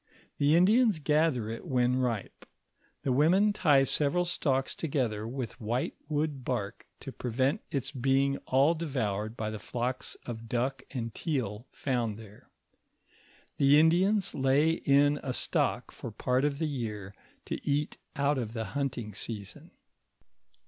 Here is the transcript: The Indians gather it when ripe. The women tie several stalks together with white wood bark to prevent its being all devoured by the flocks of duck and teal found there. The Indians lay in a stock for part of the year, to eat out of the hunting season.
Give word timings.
The 0.39 0.55
Indians 0.55 0.97
gather 0.97 1.47
it 1.47 1.63
when 1.63 1.95
ripe. 1.97 2.47
The 3.03 3.11
women 3.11 3.53
tie 3.53 3.83
several 3.83 4.25
stalks 4.25 4.73
together 4.73 5.27
with 5.27 5.61
white 5.61 5.93
wood 6.09 6.43
bark 6.43 6.87
to 7.01 7.11
prevent 7.11 7.61
its 7.69 7.91
being 7.91 8.37
all 8.47 8.73
devoured 8.73 9.37
by 9.37 9.51
the 9.51 9.59
flocks 9.59 10.17
of 10.25 10.49
duck 10.49 10.81
and 10.89 11.13
teal 11.13 11.67
found 11.71 12.17
there. 12.17 12.49
The 13.57 13.79
Indians 13.79 14.33
lay 14.33 14.71
in 14.71 15.19
a 15.21 15.33
stock 15.35 15.91
for 15.91 16.09
part 16.09 16.45
of 16.45 16.57
the 16.57 16.67
year, 16.67 17.13
to 17.45 17.59
eat 17.63 17.99
out 18.15 18.39
of 18.39 18.53
the 18.53 18.65
hunting 18.73 19.13
season. 19.13 19.69